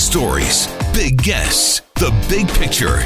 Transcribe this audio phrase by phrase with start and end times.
[0.00, 2.98] stories, big guests, the big picture.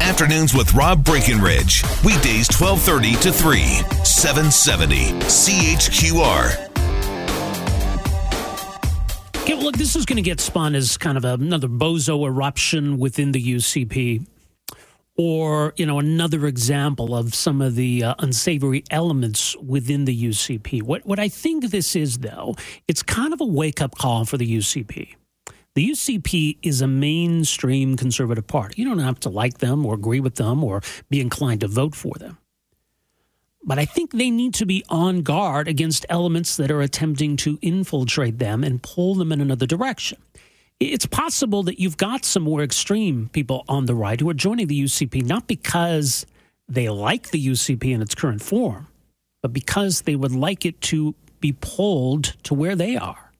[0.00, 1.82] Afternoons with Rob Breckenridge.
[2.04, 3.60] Weekdays 1230 to 3,
[4.04, 6.68] 770 CHQR.
[9.38, 12.98] Okay, well, look, this is going to get spun as kind of another bozo eruption
[12.98, 14.26] within the UCP
[15.16, 20.82] or you know another example of some of the uh, unsavory elements within the UCP.
[20.82, 22.54] What what I think this is though,
[22.88, 25.16] it's kind of a wake up call for the UCP.
[25.74, 28.82] The UCP is a mainstream conservative party.
[28.82, 31.94] You don't have to like them or agree with them or be inclined to vote
[31.94, 32.38] for them.
[33.64, 37.58] But I think they need to be on guard against elements that are attempting to
[37.62, 40.18] infiltrate them and pull them in another direction
[40.90, 44.66] it's possible that you've got some more extreme people on the right who are joining
[44.66, 46.26] the UCP not because
[46.68, 48.88] they like the UCP in its current form,
[49.42, 53.31] but because they would like it to be pulled to where they are.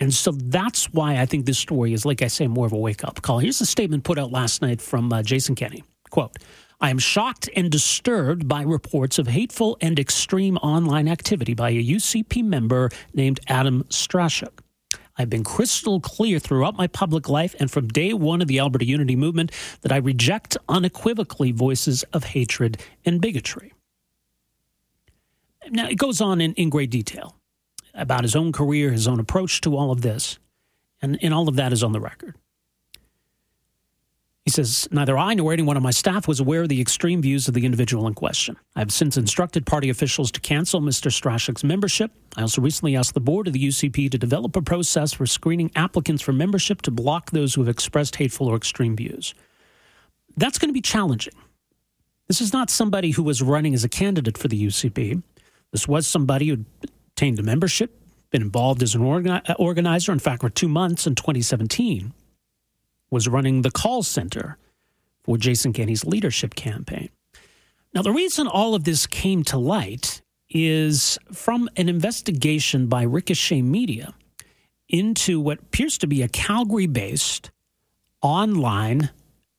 [0.00, 2.78] And so that's why I think this story is, like I say, more of a
[2.78, 3.38] wake up call.
[3.38, 5.84] Here's a statement put out last night from uh, Jason Kenney.
[6.08, 6.36] Quote,
[6.80, 11.84] I am shocked and disturbed by reports of hateful and extreme online activity by a
[11.84, 14.60] UCP member named Adam Strashuk.
[15.18, 18.86] I've been crystal clear throughout my public life and from day one of the Alberta
[18.86, 23.74] Unity Movement that I reject unequivocally voices of hatred and bigotry.
[25.68, 27.36] Now, it goes on in, in great detail
[27.94, 30.38] about his own career, his own approach to all of this,
[31.02, 32.34] and, and all of that is on the record.
[34.44, 37.46] He says, Neither I nor anyone on my staff was aware of the extreme views
[37.46, 38.56] of the individual in question.
[38.74, 41.10] I have since instructed party officials to cancel Mr.
[41.10, 42.10] Strashuk's membership.
[42.36, 45.70] I also recently asked the board of the UCP to develop a process for screening
[45.76, 49.34] applicants for membership to block those who have expressed hateful or extreme views.
[50.36, 51.34] That's going to be challenging.
[52.26, 55.22] This is not somebody who was running as a candidate for the UCP.
[55.70, 56.64] This was somebody who
[57.20, 61.14] obtained a membership, been involved as an organi- organizer, in fact, for two months in
[61.14, 62.14] 2017
[63.10, 64.56] was running the call center
[65.22, 67.10] for Jason Kenney's leadership campaign.
[67.92, 73.60] Now, the reason all of this came to light is from an investigation by Ricochet
[73.60, 74.14] Media
[74.88, 77.50] into what appears to be a Calgary based
[78.22, 79.10] online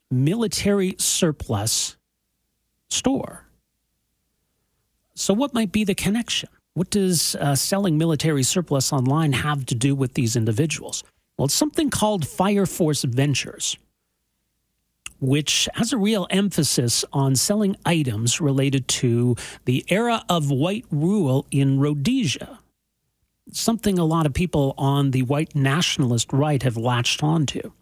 [0.09, 1.95] military surplus
[2.89, 3.45] store.
[5.13, 6.49] So, what might be the connection?
[6.73, 11.03] What does uh, selling military surplus online have to do with these individuals?
[11.37, 13.77] Well, it's something called Fire Force Ventures,
[15.19, 21.45] which has a real emphasis on selling items related to the era of white rule
[21.51, 22.59] in Rhodesia.
[23.51, 27.73] Something a lot of people on the white nationalist right have latched onto.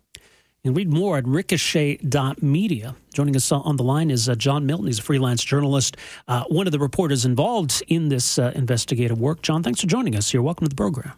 [0.66, 2.96] Can read more at ricochet.media.
[3.14, 4.88] Joining us on the line is uh, John Milton.
[4.88, 5.96] He's a freelance journalist,
[6.28, 9.42] uh, one of the reporters involved in this uh, investigative work.
[9.42, 10.42] John, thanks for joining us here.
[10.42, 11.14] Welcome to the program.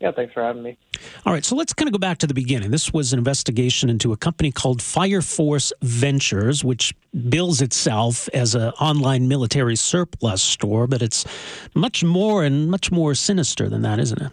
[0.00, 0.76] Yeah, thanks for having me.
[1.24, 2.72] All right, so let's kind of go back to the beginning.
[2.72, 6.92] This was an investigation into a company called Fire Force Ventures, which
[7.30, 11.24] bills itself as an online military surplus store, but it's
[11.74, 14.32] much more and much more sinister than that, isn't it?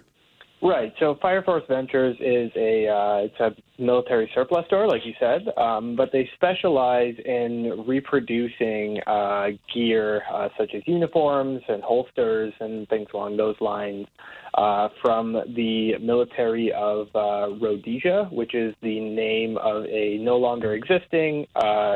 [0.64, 0.94] Right.
[1.00, 5.48] So Fire Force Ventures is a uh, it's a military surplus store, like you said,
[5.58, 12.88] um, but they specialize in reproducing uh, gear uh, such as uniforms and holsters and
[12.90, 14.06] things along those lines
[14.54, 20.74] uh, from the military of uh, Rhodesia, which is the name of a no longer
[20.74, 21.96] existing uh,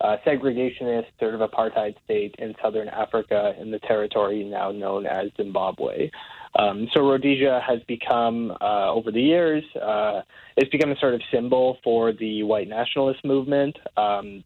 [0.00, 5.30] uh, segregationist sort of apartheid state in southern Africa in the territory now known as
[5.36, 6.10] Zimbabwe.
[6.58, 10.22] Um, so Rhodesia has become, uh, over the years, uh,
[10.56, 14.42] it's become a sort of symbol for the white nationalist movement um,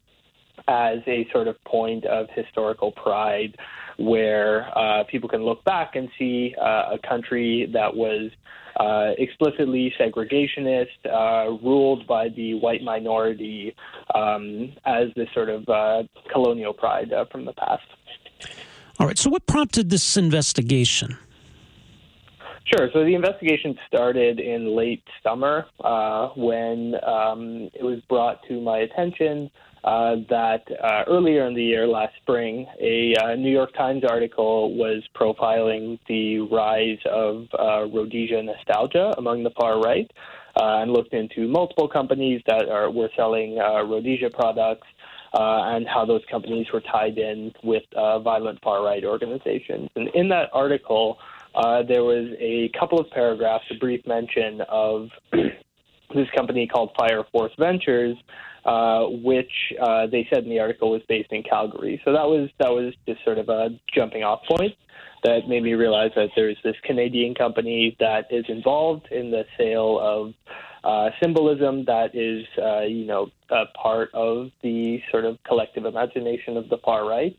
[0.67, 3.55] as a sort of point of historical pride
[3.97, 8.31] where uh, people can look back and see uh, a country that was
[8.79, 13.75] uh, explicitly segregationist, uh, ruled by the white minority
[14.15, 15.65] um, as this sort of
[16.31, 17.83] colonial pride from the past.
[18.99, 19.17] All right.
[19.17, 21.17] So, what prompted this investigation?
[22.65, 22.89] Sure.
[22.93, 25.65] So the investigation started in late summer
[26.35, 29.49] when um, it was brought to my attention
[29.83, 34.75] uh, that uh, earlier in the year, last spring, a uh, New York Times article
[34.75, 40.09] was profiling the rise of uh, Rhodesia nostalgia among the far right
[40.55, 44.87] uh, and looked into multiple companies that are, were selling Rhodesia products.
[45.33, 49.89] and how those companies were tied in with violent far right organizations.
[49.95, 51.17] And in that article,
[51.87, 55.09] there was a couple of paragraphs, a brief mention of
[56.13, 58.17] this company called Fire Force Ventures,
[58.65, 59.51] uh, which
[59.81, 62.01] uh, they said in the article was based in Calgary.
[62.05, 64.73] So that was that was just sort of a jumping off point
[65.23, 69.99] that made me realize that there's this Canadian company that is involved in the sale
[69.99, 70.33] of
[70.83, 76.57] uh, symbolism that is, uh, you know, a part of the sort of collective imagination
[76.57, 77.37] of the far right.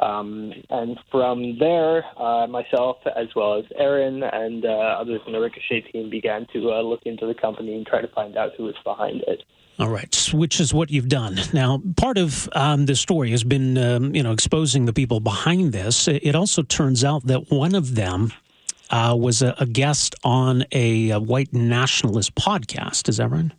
[0.00, 5.40] Um, and from there, uh, myself as well as Aaron and uh, others in the
[5.40, 8.64] Ricochet team began to uh, look into the company and try to find out who
[8.64, 9.42] was behind it.
[9.78, 11.38] All right, which is what you've done.
[11.52, 15.72] Now, part of um, the story has been, um, you know, exposing the people behind
[15.72, 16.08] this.
[16.08, 18.32] It also turns out that one of them
[18.90, 23.08] uh, was a, a, guest on a, a, white nationalist podcast.
[23.08, 23.52] Is that right?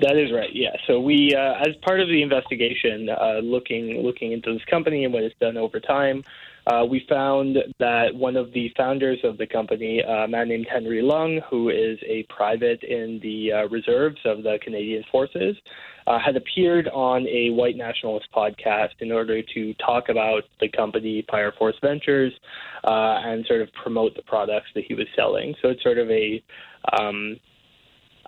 [0.00, 0.50] That is right.
[0.52, 0.76] Yeah.
[0.86, 5.12] So we, uh, as part of the investigation, uh, looking looking into this company and
[5.12, 6.22] what it's done over time,
[6.68, 11.00] uh, we found that one of the founders of the company, a man named Henry
[11.00, 15.56] Lung, who is a private in the uh, reserves of the Canadian Forces,
[16.06, 21.24] uh, had appeared on a white nationalist podcast in order to talk about the company
[21.30, 22.32] Fire Force Ventures
[22.84, 25.54] uh, and sort of promote the products that he was selling.
[25.62, 26.42] So it's sort of a
[27.00, 27.40] um,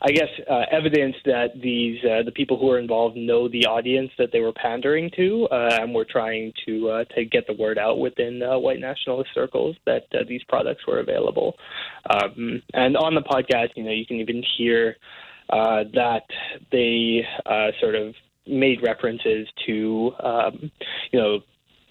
[0.03, 4.11] I guess, uh, evidence that these uh, the people who are involved know the audience
[4.17, 7.79] that they were pandering to, uh, and were trying to uh, to get the word
[7.79, 11.55] out within uh, white nationalist circles that uh, these products were available.
[12.09, 14.97] Um, and on the podcast, you know, you can even hear
[15.51, 16.23] that
[16.73, 17.27] they
[17.81, 18.15] sort of
[18.47, 20.71] made references to, um,
[21.13, 21.41] you know,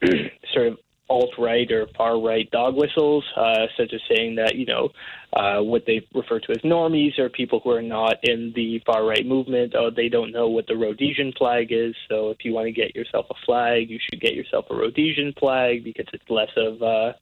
[0.53, 0.77] sort of
[1.09, 4.89] alt right or far right dog whistles, uh, such as saying that you know
[5.33, 9.05] uh, what they refer to as normies or people who are not in the far
[9.05, 9.73] right movement.
[9.75, 11.95] Oh, they don't know what the Rhodesian flag is.
[12.09, 15.33] So if you want to get yourself a flag, you should get yourself a Rhodesian
[15.39, 17.13] flag because it's less of uh,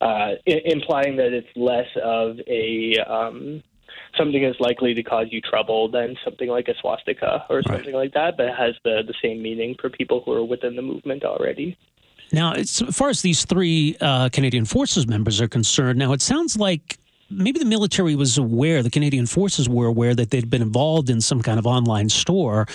[0.00, 3.62] uh, implying that it's less of a um,
[4.16, 8.12] something is likely to cause you trouble than something like a swastika or something right.
[8.12, 10.82] like that, but it has the, the same meaning for people who are within the
[10.82, 11.76] movement already.
[12.32, 16.56] Now, as far as these three uh, Canadian Forces members are concerned, now it sounds
[16.56, 16.98] like
[17.30, 21.20] maybe the military was aware, the Canadian Forces were aware that they'd been involved in
[21.20, 22.66] some kind of online store.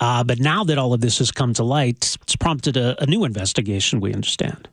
[0.00, 3.06] Uh, but now that all of this has come to light, it's prompted a, a
[3.06, 4.68] new investigation, we understand.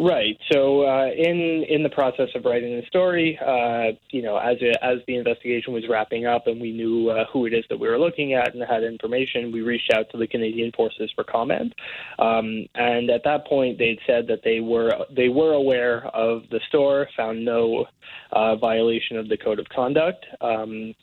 [0.00, 0.38] Right.
[0.52, 4.76] So, uh, in in the process of writing the story, uh, you know, as it,
[4.80, 7.88] as the investigation was wrapping up, and we knew uh, who it is that we
[7.88, 11.74] were looking at and had information, we reached out to the Canadian Forces for comment.
[12.20, 16.60] Um, and at that point, they'd said that they were they were aware of the
[16.68, 17.86] store, found no
[18.30, 20.94] uh, violation of the code of conduct, um,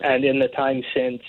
[0.00, 1.20] and in the time since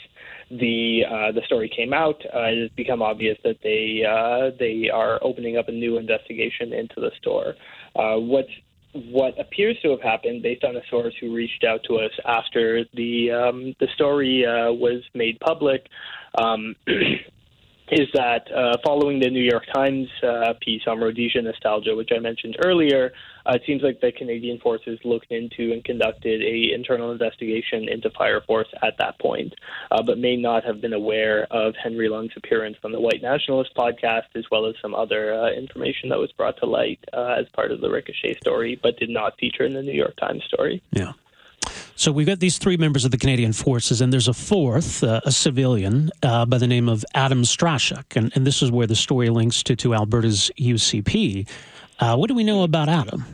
[0.59, 4.89] the uh, the story came out, uh, it has become obvious that they uh, they
[4.89, 7.55] are opening up a new investigation into the store.
[7.95, 8.45] Uh, what
[8.93, 12.85] what appears to have happened, based on a source who reached out to us after
[12.93, 15.87] the um, the story uh, was made public,
[16.35, 16.75] um,
[17.91, 22.19] is that uh, following the New York Times uh, piece on Rhodesia nostalgia, which I
[22.19, 23.11] mentioned earlier,
[23.45, 28.09] uh, it seems like the Canadian forces looked into and conducted a internal investigation into
[28.11, 29.53] Fire Force at that point,
[29.91, 33.71] uh, but may not have been aware of Henry Lung's appearance on the White Nationalist
[33.75, 37.47] podcast, as well as some other uh, information that was brought to light uh, as
[37.49, 40.81] part of the Ricochet story, but did not feature in the New York Times story.
[40.91, 41.13] Yeah.
[41.95, 45.21] So we've got these three members of the Canadian Forces, and there's a fourth, uh,
[45.25, 48.95] a civilian uh, by the name of Adam Strashuk, and, and, this is where the
[48.95, 51.47] story links to, to Alberta's UCP.
[51.99, 53.25] Uh, what do we know about Adam?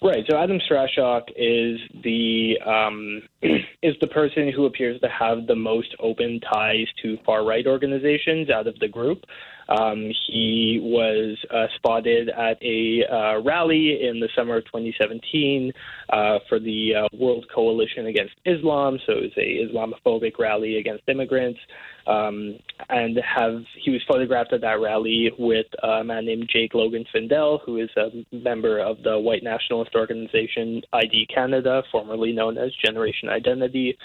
[0.00, 0.24] Right.
[0.30, 3.22] So Adam Strashuk is the um,
[3.82, 8.48] is the person who appears to have the most open ties to far right organizations
[8.48, 9.24] out of the group.
[9.68, 15.72] Um, he was uh, spotted at a uh, rally in the summer of 2017
[16.10, 18.98] uh, for the uh, World Coalition Against Islam.
[19.06, 21.60] So it was a Islamophobic rally against immigrants.
[22.06, 22.58] Um,
[22.88, 27.60] and have he was photographed at that rally with a man named Jake Logan Findell,
[27.66, 33.28] who is a member of the white nationalist organization ID Canada, formerly known as Generation
[33.28, 33.98] Identity.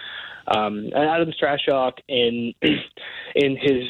[0.53, 2.53] Um, and Adam Strashuk, in
[3.35, 3.85] in his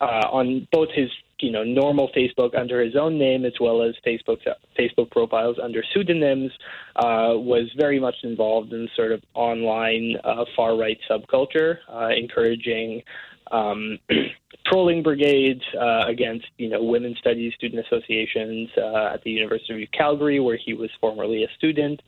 [0.00, 1.10] uh, on both his
[1.40, 4.38] you know normal Facebook under his own name as well as Facebook
[4.78, 6.52] Facebook profiles under pseudonyms
[6.96, 13.02] uh, was very much involved in sort of online uh, far right subculture, uh, encouraging
[13.50, 13.98] um,
[14.66, 19.90] trolling brigades uh, against you know women's studies student associations uh, at the University of
[19.92, 22.00] Calgary, where he was formerly a student.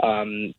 [0.00, 0.54] Um,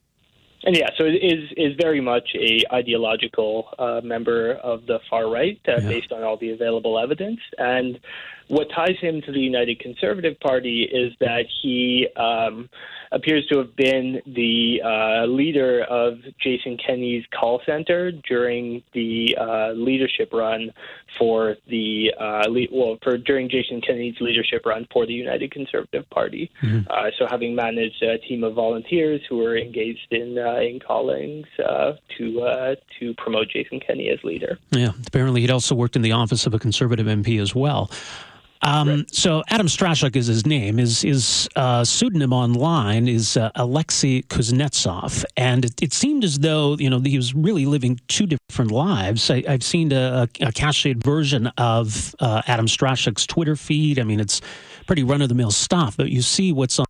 [0.64, 5.30] and yeah, so it is is very much a ideological uh, member of the far
[5.30, 5.80] right, uh, yeah.
[5.88, 7.40] based on all the available evidence.
[7.58, 8.00] And
[8.48, 12.70] what ties him to the United Conservative Party is that he um,
[13.12, 19.72] appears to have been the uh, leader of Jason Kenney's call center during the uh,
[19.72, 20.72] leadership run
[21.18, 26.10] for the uh, le- well for during Jason Kenney's leadership run for the United Conservative
[26.10, 26.50] Party.
[26.62, 26.89] Mm-hmm.
[26.89, 31.48] Uh, so having managed a team of volunteers who were engaged in uh, in callings
[31.66, 34.58] uh, to to promote Jason Kenney as leader.
[34.72, 37.89] Yeah, apparently he'd also worked in the office of a conservative MP as well.
[38.62, 39.16] Um, right.
[39.16, 40.78] So Adam Strashuk is his name.
[40.78, 46.76] His his uh, pseudonym online is uh, Alexei Kuznetsov, and it, it, seemed as though
[46.80, 49.30] you know he was really living two different lives.
[49.30, 54.00] I, have seen a, a, cached version of uh, Adam Strashuk's Twitter feed.
[54.00, 54.42] I mean, it's
[54.88, 56.87] pretty run of the mill stuff, but you see what's on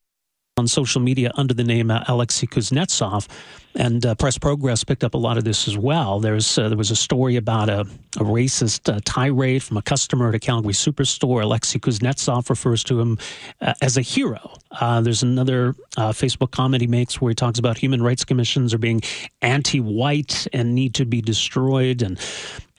[0.57, 3.27] on social media under the name uh, Alexei Kuznetsov,
[3.75, 6.19] and uh, Press Progress picked up a lot of this as well.
[6.19, 10.29] There's uh, there was a story about a, a racist uh, tirade from a customer
[10.29, 11.43] at a Calgary superstore.
[11.43, 13.17] Alexei Kuznetsov refers to him
[13.61, 14.53] uh, as a hero.
[14.71, 18.77] Uh, there's another Facebook comment he makes where he talks about human rights commissions are
[18.77, 19.01] being
[19.41, 22.19] anti-white and need to be destroyed, and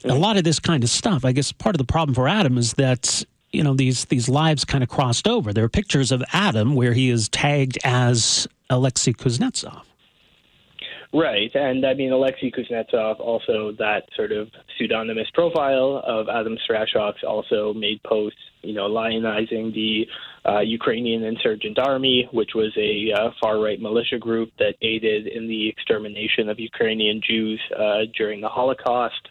[0.04, 1.24] a lot of this kind of stuff.
[1.24, 4.64] I guess part of the problem for Adam is that you know these these lives
[4.64, 5.52] kind of crossed over.
[5.52, 9.82] There are pictures of Adam where he is tagged as Alexei Kuznetsov.
[11.12, 17.14] Right, and I mean Alexei Kuznetsov also that sort of pseudonymous profile of Adam Strashok
[17.26, 20.06] also made posts, you know, lionizing the
[20.46, 25.48] uh, Ukrainian insurgent army, which was a uh, far right militia group that aided in
[25.48, 29.28] the extermination of Ukrainian Jews uh, during the Holocaust.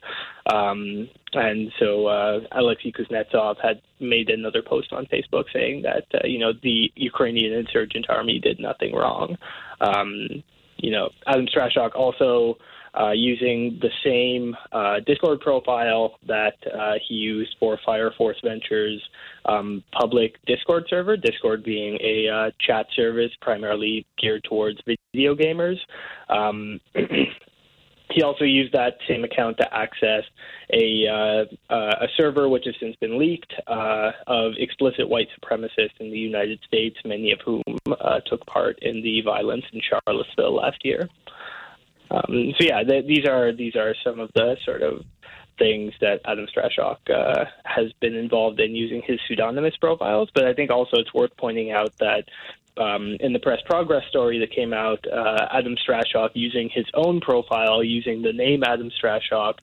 [0.52, 6.28] Um, and so uh, Alexei Kuznetsov had made another post on Facebook saying that uh,
[6.28, 9.38] you know the Ukrainian insurgent army did nothing wrong.
[9.82, 10.44] Um,
[10.78, 12.58] you know, Adam Strashok also
[13.00, 19.02] uh, using the same uh, Discord profile that uh, he used for Fire Force Ventures
[19.46, 24.80] um, public Discord server, Discord being a uh, chat service primarily geared towards
[25.14, 25.78] video gamers.
[26.30, 26.80] Um,
[28.12, 30.24] he also used that same account to access
[30.74, 36.00] a, uh, uh, a server which has since been leaked uh, of explicit white supremacists
[36.00, 37.64] in the United States, many of whom
[38.00, 41.10] uh, took part in the violence in Charlottesville last year.
[42.10, 45.04] Um, so yeah, th- these are these are some of the sort of
[45.58, 50.30] things that Adam Strashok uh, has been involved in using his pseudonymous profiles.
[50.34, 52.26] But I think also it's worth pointing out that
[52.80, 57.22] um, in the press progress story that came out, uh, Adam Strashok using his own
[57.22, 59.56] profile, using the name Adam Strashok,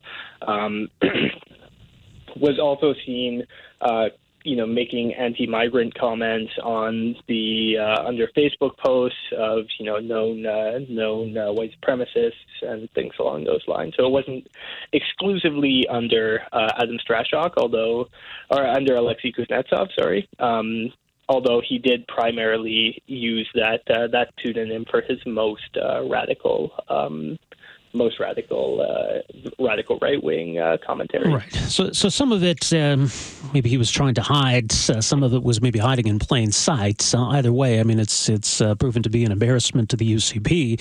[0.43, 0.89] um,
[2.37, 3.45] was also seen.
[3.81, 4.09] Uh,
[4.45, 10.45] you know, making anti-migrant comments on the uh, under Facebook posts of you know known
[10.45, 13.95] uh, known uh, white supremacists and things along those lines.
[13.97, 14.47] So it wasn't
[14.93, 18.09] exclusively under uh, Adam Strashok, although
[18.51, 19.89] or under Alexei Kuznetsov.
[19.99, 20.93] Sorry, um,
[21.29, 26.73] although he did primarily use that uh, that pseudonym for his most uh, radical.
[26.89, 27.39] Um,
[27.95, 31.33] most radical, uh, radical right wing uh, commentary.
[31.33, 31.53] Right.
[31.53, 33.11] So, so some of it, um,
[33.53, 34.73] maybe he was trying to hide.
[34.73, 37.15] Uh, some of it was maybe hiding in plain sight.
[37.15, 40.81] Either way, I mean, it's it's uh, proven to be an embarrassment to the UCP.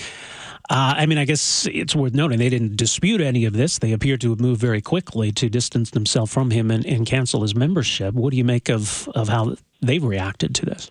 [0.70, 3.78] Uh, I mean, I guess it's worth noting they didn't dispute any of this.
[3.78, 7.42] They appear to have moved very quickly to distance themselves from him and, and cancel
[7.42, 8.14] his membership.
[8.14, 10.90] What do you make of, of how they've reacted to this?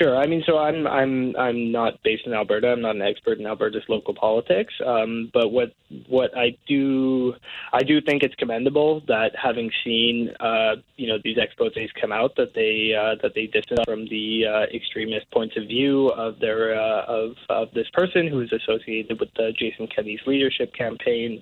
[0.00, 0.16] Sure.
[0.16, 2.72] I mean, so I'm I'm I'm not based in Alberta.
[2.72, 4.74] I'm not an expert in Alberta's local politics.
[4.84, 5.72] Um, but what
[6.08, 7.34] what I do
[7.72, 12.34] I do think it's commendable that having seen uh, you know these exposés come out
[12.36, 16.74] that they uh, that they distance from the uh, extremist points of view of their
[16.74, 21.40] uh, of of this person who is associated with the Jason Kenney's leadership campaign.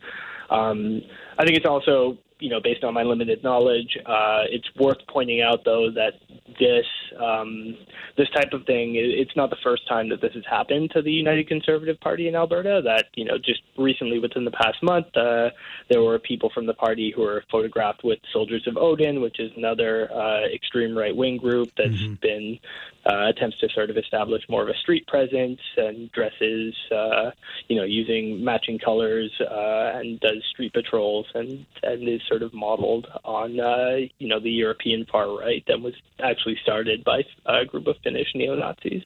[0.50, 1.00] Um,
[1.38, 5.40] I think it's also you know, based on my limited knowledge, uh, it's worth pointing
[5.40, 6.14] out though that
[6.58, 6.84] this
[7.20, 7.76] um,
[8.16, 11.10] this type of thing it's not the first time that this has happened to the
[11.10, 12.80] United Conservative Party in Alberta.
[12.84, 15.50] That you know, just recently within the past month, uh,
[15.88, 19.50] there were people from the party who were photographed with Soldiers of Odin, which is
[19.56, 22.14] another uh, extreme right wing group that's mm-hmm.
[22.14, 22.58] been
[23.06, 27.30] uh, attempts to sort of establish more of a street presence and dresses, uh,
[27.68, 32.54] you know, using matching colors uh, and does street patrols and and is sort of
[32.54, 37.64] modeled on uh, you know the European far right that was actually started by a
[37.64, 39.02] group of Finnish neo Nazis.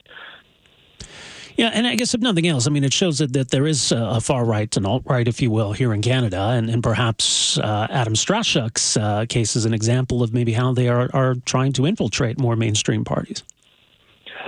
[1.57, 3.91] Yeah, and I guess if nothing else, I mean, it shows that, that there is
[3.91, 7.57] a far right and alt right, if you will, here in Canada, and, and perhaps
[7.59, 11.73] uh, Adam Strashuk's uh, case is an example of maybe how they are, are trying
[11.73, 13.43] to infiltrate more mainstream parties.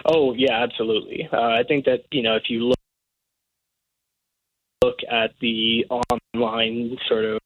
[0.05, 1.29] Oh yeah, absolutely.
[1.33, 2.79] Uh, I think that you know if you look
[4.83, 7.41] look at the online sort of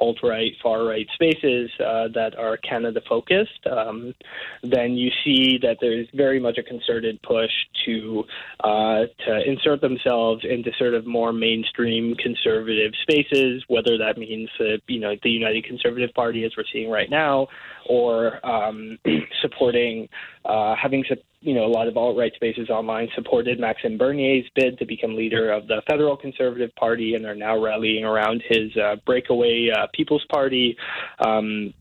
[0.00, 4.14] alt right, far right spaces uh, that are Canada focused, um,
[4.62, 7.50] then you see that there's very much a concerted push
[7.84, 8.24] to
[8.64, 14.76] uh, to insert themselves into sort of more mainstream conservative spaces, whether that means uh,
[14.88, 17.46] you know the United Conservative Party as we're seeing right now,
[17.88, 18.98] or um,
[19.42, 20.08] supporting
[20.44, 21.04] uh, having
[21.40, 25.50] you know, a lot of alt-right spaces online supported Maxime Bernier's bid to become leader
[25.50, 30.24] of the federal Conservative Party and are now rallying around his uh, breakaway uh, People's
[30.30, 30.76] Party,
[31.18, 31.72] um,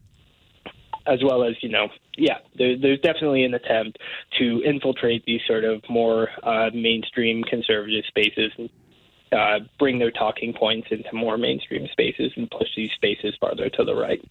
[1.06, 3.98] as well as, you know, yeah, there, there's definitely an attempt
[4.38, 8.70] to infiltrate these sort of more uh, mainstream conservative spaces and
[9.32, 13.84] uh, bring their talking points into more mainstream spaces and push these spaces farther to
[13.84, 14.26] the right.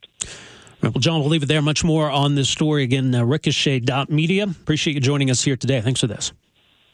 [0.80, 1.61] Right, well, John, we'll leave it there.
[1.61, 2.85] Much more on this story.
[2.85, 4.44] Again, uh, ricochet.media.
[4.44, 5.80] Appreciate you joining us here today.
[5.80, 6.32] Thanks for this.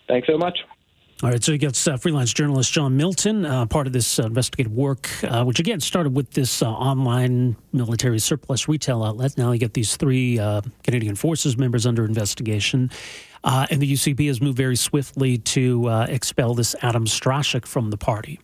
[0.08, 0.58] Thanks so much.
[1.22, 4.24] All right, so you got uh, freelance journalist John Milton, uh, part of this uh,
[4.24, 9.38] investigative work, uh, which again started with this uh, online military surplus retail outlet.
[9.38, 12.90] Now you get these three uh, Canadian Forces members under investigation.
[13.44, 18.40] and the UCP has moved very swiftly to expel this Adam Strashak from the party.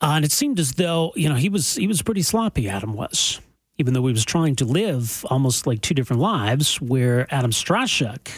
[0.00, 3.40] and it seemed as though, you know, he was he was pretty sloppy, Adam was
[3.78, 8.28] even though he was trying to live almost like two different lives, where Adam Strashak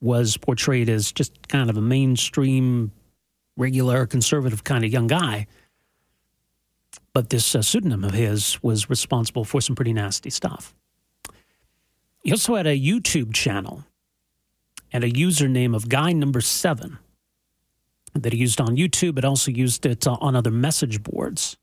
[0.00, 2.92] was portrayed as just kind of a mainstream,
[3.56, 5.46] regular, conservative kind of young guy.
[7.12, 10.74] But this uh, pseudonym of his was responsible for some pretty nasty stuff.
[12.22, 13.84] He also had a YouTube channel
[14.92, 16.98] and a username of guy number seven
[18.14, 21.56] that he used on YouTube, but also used it uh, on other message boards.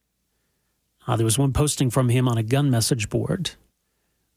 [1.08, 3.52] Uh, there was one posting from him on a gun message board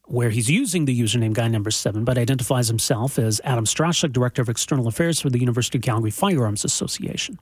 [0.04, 4.40] where he's using the username guy number seven, but identifies himself as Adam Strashak, Director
[4.40, 7.38] of External Affairs for the University of Calgary Firearms Association.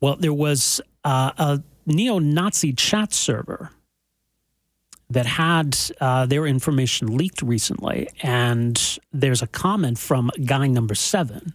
[0.00, 3.70] Well, there was uh, a neo Nazi chat server
[5.08, 11.54] that had uh, their information leaked recently, and there's a comment from guy number seven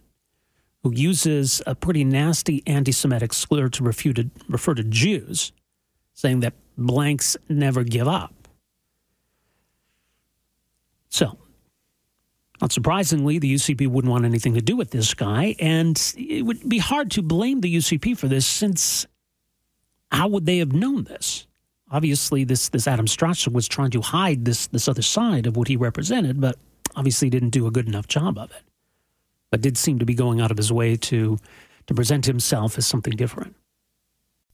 [0.82, 5.52] who uses a pretty nasty anti Semitic slur to refer to Jews,
[6.14, 8.34] saying that blanks never give up.
[11.08, 11.38] So,
[12.60, 16.68] not surprisingly, the UCP wouldn't want anything to do with this guy, and it would
[16.68, 19.06] be hard to blame the UCP for this since
[20.10, 21.46] how would they have known this?
[21.90, 25.68] Obviously, this, this Adam Strasser was trying to hide this, this other side of what
[25.68, 26.56] he represented, but
[26.96, 28.62] obviously didn't do a good enough job of it
[29.52, 31.38] but did seem to be going out of his way to
[31.86, 33.54] to present himself as something different.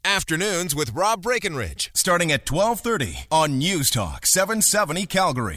[0.04, 5.56] Afternoons with Rob Breckenridge, starting at 1230 on News Talk 770 Calgary.